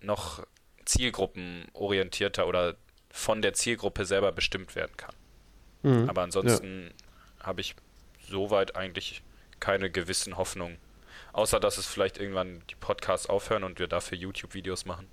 [0.00, 0.46] noch
[0.84, 2.76] zielgruppenorientierter oder
[3.10, 5.14] von der Zielgruppe selber bestimmt werden kann.
[5.82, 6.92] Mhm, Aber ansonsten
[7.38, 7.46] ja.
[7.46, 7.74] habe ich
[8.28, 9.22] soweit eigentlich
[9.60, 10.78] keine gewissen Hoffnungen
[11.32, 15.08] Außer, dass es vielleicht irgendwann die Podcasts aufhören und wir dafür YouTube-Videos machen.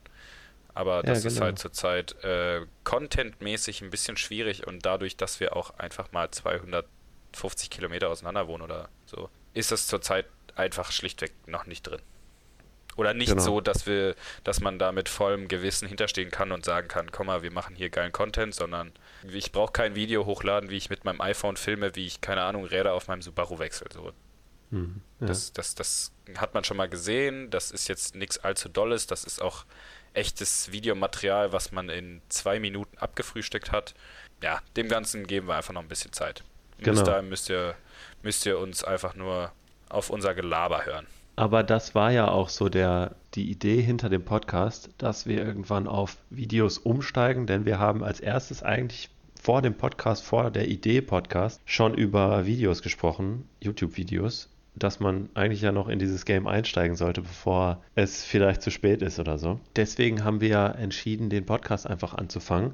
[0.73, 1.33] Aber das ja, genau.
[1.33, 6.29] ist halt zurzeit äh, contentmäßig ein bisschen schwierig und dadurch, dass wir auch einfach mal
[7.33, 12.01] 250 Kilometer auseinander wohnen oder so, ist es zurzeit einfach schlichtweg noch nicht drin.
[12.95, 13.41] Oder nicht genau.
[13.41, 17.27] so, dass wir, dass man da mit vollem Gewissen hinterstehen kann und sagen kann, komm
[17.27, 18.91] mal, wir machen hier geilen Content, sondern
[19.31, 22.65] ich brauche kein Video hochladen, wie ich mit meinem iPhone filme, wie ich, keine Ahnung,
[22.65, 23.87] Räder auf meinem Subaru wechsle.
[23.93, 24.11] So,
[24.71, 25.27] Mhm, ja.
[25.27, 27.49] das, das, das hat man schon mal gesehen.
[27.49, 29.07] Das ist jetzt nichts allzu Dolles.
[29.07, 29.65] Das ist auch
[30.13, 33.93] echtes Videomaterial, was man in zwei Minuten abgefrühstückt hat.
[34.43, 36.43] Ja, dem Ganzen geben wir einfach noch ein bisschen Zeit.
[36.79, 36.91] Genau.
[36.91, 37.75] Bis dahin müsst ihr,
[38.23, 39.51] müsst ihr uns einfach nur
[39.89, 41.07] auf unser Gelaber hören.
[41.35, 45.87] Aber das war ja auch so der, die Idee hinter dem Podcast, dass wir irgendwann
[45.87, 49.09] auf Videos umsteigen, denn wir haben als erstes eigentlich
[49.41, 55.61] vor dem Podcast, vor der Idee Podcast, schon über Videos gesprochen, YouTube-Videos dass man eigentlich
[55.61, 59.59] ja noch in dieses Game einsteigen sollte, bevor es vielleicht zu spät ist oder so.
[59.75, 62.73] Deswegen haben wir ja entschieden, den Podcast einfach anzufangen,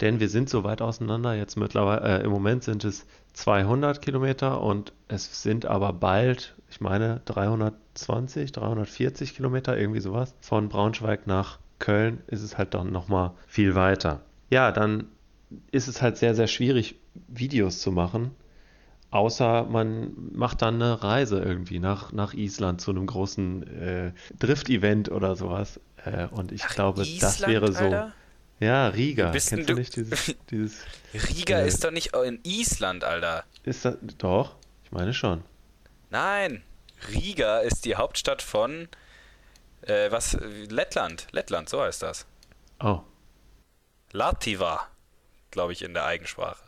[0.00, 1.34] denn wir sind so weit auseinander.
[1.34, 6.80] Jetzt mittlerweile, äh, im Moment sind es 200 Kilometer und es sind aber bald, ich
[6.80, 10.34] meine, 320, 340 Kilometer, irgendwie sowas.
[10.40, 14.20] Von Braunschweig nach Köln ist es halt dann nochmal viel weiter.
[14.50, 15.06] Ja, dann
[15.70, 16.96] ist es halt sehr, sehr schwierig,
[17.28, 18.32] Videos zu machen.
[19.10, 25.08] Außer man macht dann eine Reise irgendwie nach, nach Island zu einem großen äh, Drift-Event
[25.10, 25.78] oder sowas.
[26.04, 27.84] Äh, und ich Nach glaube, Island, das wäre so.
[27.84, 28.12] Alter?
[28.60, 29.30] Ja, Riga.
[29.30, 29.78] Bist Kennst du du?
[29.80, 30.76] nicht dieses, dieses.
[31.12, 31.68] Riga Äh.
[31.68, 33.44] ist doch nicht in Island, Alter.
[33.64, 33.96] Ist das.
[34.18, 35.42] Doch, ich meine schon.
[36.10, 36.62] Nein.
[37.12, 38.88] Riga ist die Hauptstadt von
[39.82, 40.38] äh, was?
[40.68, 41.26] Lettland.
[41.32, 42.26] Lettland, so heißt das.
[42.80, 43.00] Oh.
[44.12, 44.86] Lativa,
[45.50, 46.62] glaube ich, in der Eigensprache.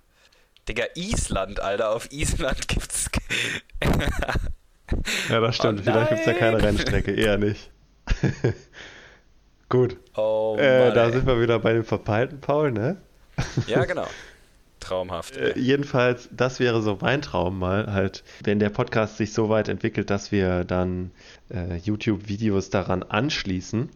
[0.69, 1.91] Digga, Island, Alter.
[1.91, 3.09] Auf Island gibt's.
[5.29, 5.81] Ja, das stimmt.
[5.81, 6.63] Oh Vielleicht gibt es ja keine.
[6.63, 7.13] Rennstrecke.
[7.13, 7.71] Eher nicht.
[9.69, 9.97] Gut.
[10.17, 12.97] Oh, Äh, da sind wir wieder bei dem verpeilten Paul, ne?
[13.67, 14.07] Ja, genau.
[14.81, 15.37] Traumhaft.
[15.37, 19.69] Äh, jedenfalls, das wäre so mein Traum mal halt, wenn der Podcast sich so weit
[19.69, 21.11] entwickelt, dass wir dann
[21.51, 23.91] äh, YouTube-Videos daran anschließen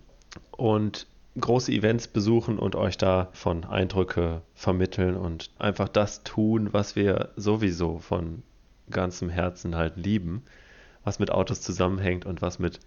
[0.52, 1.06] und
[1.38, 7.98] große Events besuchen und euch davon Eindrücke vermitteln und einfach das tun, was wir sowieso
[7.98, 8.42] von
[8.90, 10.42] ganzem Herzen halt lieben,
[11.04, 12.80] was mit Autos zusammenhängt und was mit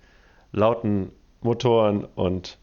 [0.51, 2.57] lauten Motoren und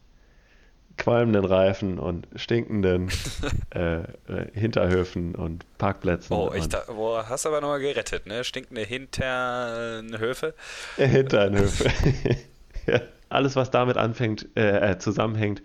[1.00, 3.08] qualmenden Reifen und stinkenden
[3.74, 4.04] äh, äh,
[4.52, 6.36] Hinterhöfen und Parkplätzen.
[6.36, 8.44] Oh, ich und da, boah, hast aber nochmal gerettet, ne?
[8.44, 10.54] Stinkende Hinternhöfe.
[10.96, 11.90] Hinternhöfe.
[12.86, 15.62] ja, alles, was damit anfängt, äh, äh, zusammenhängt,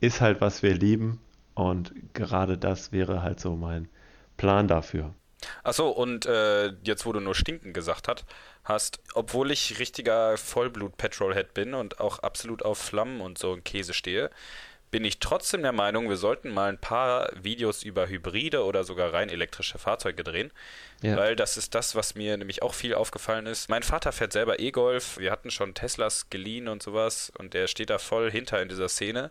[0.00, 1.20] ist halt, was wir lieben.
[1.54, 3.88] Und gerade das wäre halt so mein
[4.36, 5.14] Plan dafür.
[5.62, 8.24] Achso, und äh, jetzt, wo du nur stinken gesagt hat,
[8.64, 13.92] hast, obwohl ich richtiger Vollblut-Petrolhead bin und auch absolut auf Flammen und so und Käse
[13.92, 14.30] stehe,
[14.92, 19.12] bin ich trotzdem der Meinung, wir sollten mal ein paar Videos über Hybride oder sogar
[19.12, 20.52] rein elektrische Fahrzeuge drehen.
[21.00, 21.16] Ja.
[21.16, 23.70] Weil das ist das, was mir nämlich auch viel aufgefallen ist.
[23.70, 25.18] Mein Vater fährt selber E-Golf.
[25.18, 27.32] Wir hatten schon Teslas geliehen und sowas.
[27.38, 29.30] Und der steht da voll hinter in dieser Szene.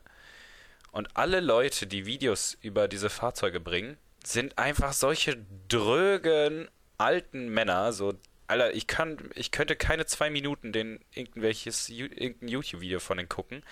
[0.92, 7.94] Und alle Leute, die Videos über diese Fahrzeuge bringen, sind einfach solche drögen alten Männer.
[7.94, 8.16] So,
[8.48, 13.64] Alter, ich kann, ich könnte keine zwei Minuten den irgendwelches irgendein YouTube-Video von denen gucken,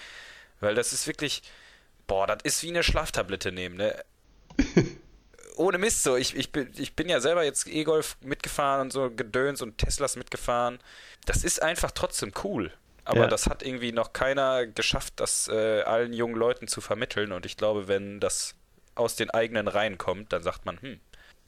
[0.59, 1.41] weil das ist wirklich,
[2.09, 3.95] boah, das ist wie eine Schlaftablette nehmen, ne?
[5.55, 6.15] Ohne Mist so.
[6.15, 10.15] Ich, ich, bin, ich bin ja selber jetzt E-Golf mitgefahren und so Gedöns und Teslas
[10.15, 10.79] mitgefahren.
[11.25, 12.71] Das ist einfach trotzdem cool.
[13.03, 13.27] Aber Ja.
[13.27, 17.31] das hat irgendwie noch keiner geschafft, das äh, allen jungen Leuten zu vermitteln.
[17.31, 18.55] Und ich glaube, wenn das
[18.95, 20.99] aus den eigenen Reihen kommt, dann sagt man, hm,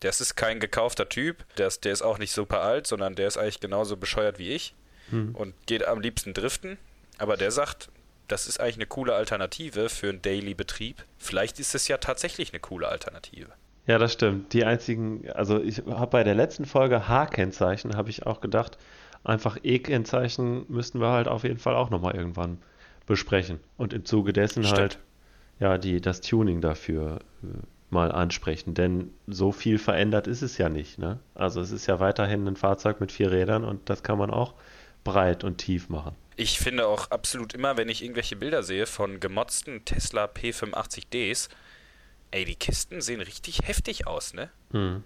[0.01, 3.27] das ist kein gekaufter Typ, der ist, der ist auch nicht super alt, sondern der
[3.27, 4.73] ist eigentlich genauso bescheuert wie ich
[5.09, 5.35] Hm.
[5.35, 6.77] und geht am liebsten driften.
[7.17, 7.89] Aber der sagt,
[8.31, 11.03] das ist eigentlich eine coole Alternative für einen Daily-Betrieb.
[11.17, 13.49] Vielleicht ist es ja tatsächlich eine coole Alternative.
[13.87, 14.53] Ja, das stimmt.
[14.53, 18.77] Die einzigen, also ich habe bei der letzten Folge H-Kennzeichen, habe ich auch gedacht,
[19.23, 22.59] einfach E-Kennzeichen müssten wir halt auf jeden Fall auch nochmal irgendwann
[23.05, 23.59] besprechen.
[23.77, 24.79] Und im Zuge dessen Stimmt.
[24.79, 24.99] halt,
[25.59, 27.47] ja, die, das Tuning dafür äh,
[27.89, 28.73] mal ansprechen.
[28.73, 31.19] Denn so viel verändert ist es ja nicht, ne?
[31.35, 34.53] Also es ist ja weiterhin ein Fahrzeug mit vier Rädern und das kann man auch
[35.03, 36.15] breit und tief machen.
[36.41, 41.49] Ich finde auch absolut immer, wenn ich irgendwelche Bilder sehe von gemotzten Tesla P85Ds,
[42.31, 44.49] ey, die Kisten sehen richtig heftig aus, ne?
[44.71, 45.03] Hm.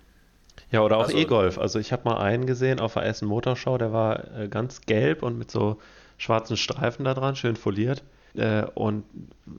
[0.71, 1.58] Ja, oder auch Also- E-Golf.
[1.58, 5.24] Also ich habe mal einen gesehen auf der Essen Motorschau, der war äh, ganz gelb
[5.24, 5.78] und mit so
[6.17, 8.02] schwarzen Streifen da dran, schön foliert.
[8.36, 9.04] Äh, und
[9.45, 9.50] äh,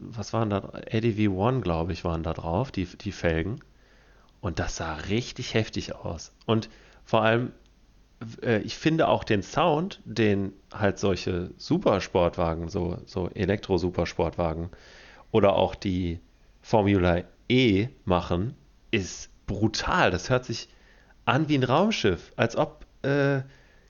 [0.00, 0.72] was waren da?
[0.92, 3.60] ADV One, glaube ich, waren da drauf, die, die Felgen.
[4.42, 6.32] Und das sah richtig heftig aus.
[6.44, 6.68] Und
[7.06, 7.52] vor allem,
[8.42, 14.70] äh, ich finde auch den Sound, den halt solche Supersportwagen, so, so Elektro-Supersportwagen
[15.30, 16.20] oder auch die
[16.62, 18.54] Formula E machen,
[18.90, 20.10] ist brutal.
[20.10, 20.68] Das hört sich
[21.24, 23.42] an wie ein Raumschiff, als ob äh,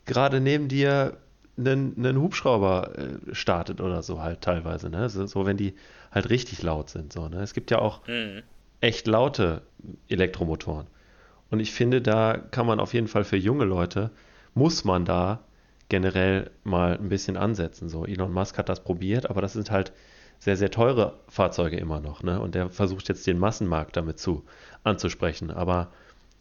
[0.07, 1.19] gerade neben dir
[1.57, 4.91] ein, Hubschrauber äh, startet oder so halt teilweise.
[4.91, 5.09] Ne?
[5.09, 5.75] So, so, wenn die
[6.11, 7.13] halt richtig laut sind.
[7.13, 7.43] So, ne?
[7.43, 8.43] Es gibt ja auch Mhm.
[8.81, 9.63] echt laute
[10.09, 10.87] Elektromotoren.
[11.55, 14.11] Und ich finde, da kann man auf jeden Fall für junge Leute,
[14.55, 15.45] muss man da
[15.89, 17.89] generell mal ein bisschen ansetzen.
[17.89, 19.93] So, Elon Musk hat das probiert, aber das sind halt
[20.41, 22.25] sehr, sehr teure Fahrzeuge immer noch.
[22.25, 22.41] Ne?
[22.41, 24.45] Und der versucht jetzt den Massenmarkt damit zu
[24.83, 25.53] anzusprechen.
[25.53, 25.93] Aber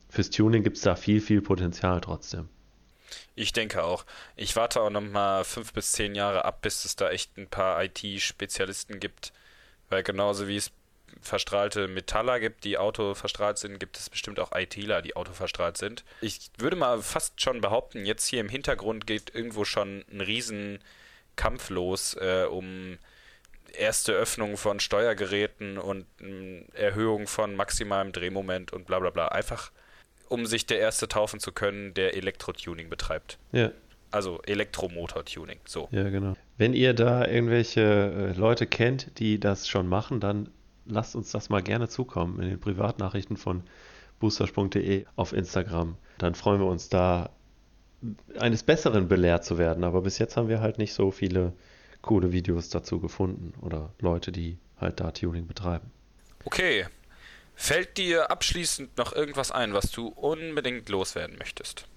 [0.09, 2.49] fürs Tuning gibt es da viel, viel Potenzial trotzdem.
[3.35, 4.05] Ich denke auch.
[4.35, 7.47] Ich warte auch noch mal fünf bis zehn Jahre ab, bis es da echt ein
[7.47, 9.31] paar IT-Spezialisten gibt.
[9.89, 10.71] Weil genauso wie es
[11.21, 15.77] verstrahlte Metaller gibt, die Auto verstrahlt sind, gibt es bestimmt auch ITler, die Auto verstrahlt
[15.77, 16.03] sind.
[16.21, 20.79] Ich würde mal fast schon behaupten, jetzt hier im Hintergrund geht irgendwo schon ein riesen
[21.35, 22.97] Kampf los, äh, um
[23.75, 29.29] erste Öffnung von Steuergeräten und ähm, Erhöhung von maximalem Drehmoment und bla bla bla.
[29.29, 29.71] Einfach
[30.29, 33.37] um sich der erste taufen zu können, der Elektro-Tuning betreibt.
[33.51, 33.71] Ja,
[34.11, 35.59] Also Elektromotor-Tuning.
[35.65, 35.89] So.
[35.91, 36.35] ja, genau.
[36.57, 40.49] Wenn ihr da irgendwelche äh, Leute kennt, die das schon machen, dann
[40.85, 43.63] lasst uns das mal gerne zukommen in den Privatnachrichten von
[44.19, 45.97] boostersprung.de auf Instagram.
[46.17, 47.29] Dann freuen wir uns da,
[48.37, 49.83] eines Besseren belehrt zu werden.
[49.83, 51.53] Aber bis jetzt haben wir halt nicht so viele
[52.01, 55.91] coole Videos dazu gefunden oder Leute, die halt da Tuning betreiben.
[56.45, 56.85] Okay.
[57.55, 61.87] Fällt dir abschließend noch irgendwas ein, was du unbedingt loswerden möchtest?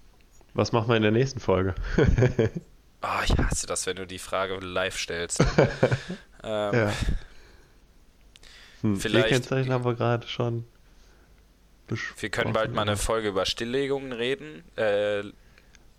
[0.53, 1.75] Was machen wir in der nächsten Folge?
[1.97, 5.39] oh, ich hasse das, wenn du die Frage live stellst.
[6.43, 6.93] ähm, ja.
[8.81, 9.29] Hm, vielleicht.
[9.29, 10.65] Kennzeichen haben wir gerade schon.
[12.19, 14.63] Wir können bald mal eine Folge über Stilllegungen reden.
[14.75, 15.23] Äh,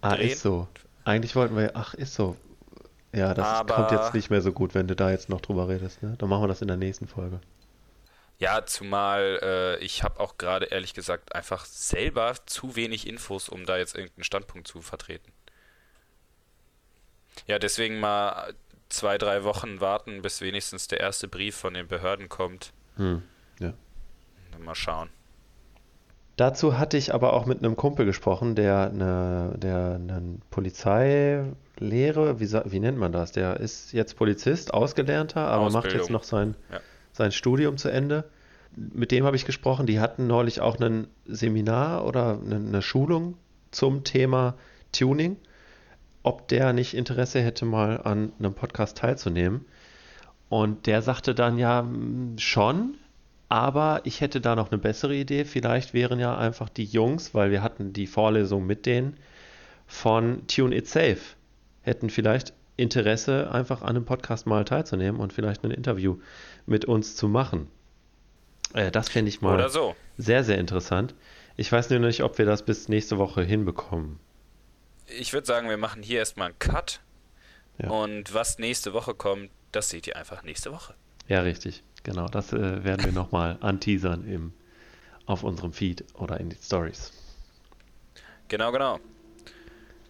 [0.02, 0.30] ah, drehen.
[0.30, 0.68] ist so.
[1.04, 2.36] Eigentlich wollten wir, ach, ist so.
[3.12, 5.68] Ja, das Aber kommt jetzt nicht mehr so gut, wenn du da jetzt noch drüber
[5.68, 6.02] redest.
[6.02, 6.14] Ne?
[6.18, 7.40] Dann machen wir das in der nächsten Folge.
[8.38, 13.66] Ja, zumal äh, ich habe auch gerade ehrlich gesagt einfach selber zu wenig Infos, um
[13.66, 15.32] da jetzt irgendeinen Standpunkt zu vertreten.
[17.46, 18.54] Ja, deswegen mal
[18.88, 22.72] zwei, drei Wochen warten, bis wenigstens der erste Brief von den Behörden kommt.
[22.96, 23.22] Hm,
[23.60, 23.74] ja.
[24.52, 25.10] Dann mal schauen.
[26.36, 32.52] Dazu hatte ich aber auch mit einem Kumpel gesprochen, der eine, der eine Polizeilehre, wie,
[32.52, 33.32] wie nennt man das?
[33.32, 35.90] Der ist jetzt Polizist, ausgelernter, aber Ausbildung.
[35.90, 36.78] macht jetzt noch sein, ja.
[37.12, 38.24] sein Studium zu Ende.
[38.76, 43.36] Mit dem habe ich gesprochen, die hatten neulich auch ein Seminar oder eine, eine Schulung
[43.72, 44.54] zum Thema
[44.92, 45.38] Tuning,
[46.28, 49.64] ob der nicht Interesse hätte, mal an einem Podcast teilzunehmen.
[50.50, 51.88] Und der sagte dann ja
[52.36, 52.98] schon,
[53.48, 55.46] aber ich hätte da noch eine bessere Idee.
[55.46, 59.16] Vielleicht wären ja einfach die Jungs, weil wir hatten die Vorlesung mit denen
[59.86, 61.16] von Tune It Safe,
[61.80, 66.18] hätten vielleicht Interesse, einfach an einem Podcast mal teilzunehmen und vielleicht ein Interview
[66.66, 67.68] mit uns zu machen.
[68.74, 69.96] Äh, das fände ich mal so.
[70.18, 71.14] sehr, sehr interessant.
[71.56, 74.20] Ich weiß nur nicht, ob wir das bis nächste Woche hinbekommen.
[75.16, 77.00] Ich würde sagen, wir machen hier erstmal einen Cut.
[77.78, 77.90] Ja.
[77.90, 80.94] Und was nächste Woche kommt, das seht ihr einfach nächste Woche.
[81.28, 81.82] Ja, richtig.
[82.02, 84.52] Genau, das äh, werden wir nochmal anteasern im,
[85.26, 87.12] auf unserem Feed oder in den Stories.
[88.48, 88.98] Genau, genau.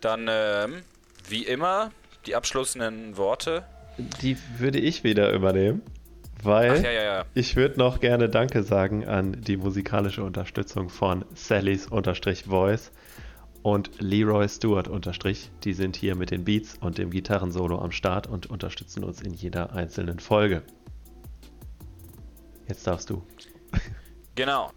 [0.01, 0.83] Dann, ähm,
[1.29, 1.91] wie immer,
[2.27, 3.65] die abschließenden Worte.
[4.23, 5.83] Die würde ich wieder übernehmen,
[6.43, 12.93] weil ja, ja, ich würde noch gerne Danke sagen an die musikalische Unterstützung von Sallys-Voice
[13.63, 15.51] und Leroy Stewart unterstrich.
[15.65, 19.35] Die sind hier mit den Beats und dem Gitarrensolo am Start und unterstützen uns in
[19.35, 20.63] jeder einzelnen Folge.
[22.69, 23.23] Jetzt darfst du.
[24.35, 24.71] Genau.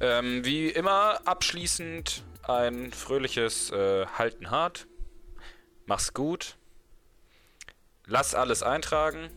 [0.00, 4.86] Ähm, wie immer abschließend ein fröhliches äh, Halten hart.
[5.84, 6.56] Mach's gut.
[8.06, 9.28] Lass alles eintragen.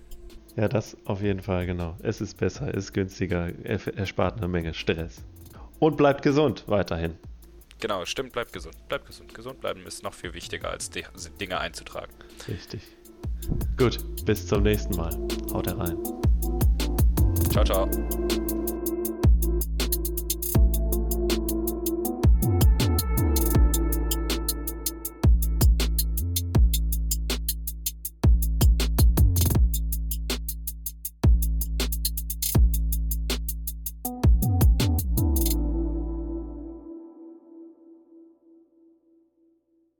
[0.55, 1.97] Ja, das auf jeden Fall, genau.
[2.01, 5.25] Es ist besser, es ist günstiger, erspart eine Menge Stress.
[5.79, 7.17] Und bleibt gesund weiterhin.
[7.79, 8.75] Genau, stimmt, bleibt gesund.
[8.87, 9.33] Bleibt gesund.
[9.33, 12.13] Gesund bleiben ist noch viel wichtiger, als Dinge einzutragen.
[12.47, 12.81] Richtig.
[13.77, 15.13] Gut, bis zum nächsten Mal.
[15.53, 15.97] Haut rein.
[17.51, 17.89] Ciao, ciao.